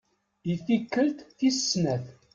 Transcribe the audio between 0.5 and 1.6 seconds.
I tikkelt tis